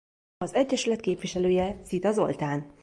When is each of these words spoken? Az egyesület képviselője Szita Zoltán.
Az 0.37 0.53
egyesület 0.53 0.99
képviselője 0.99 1.79
Szita 1.83 2.11
Zoltán. 2.11 2.73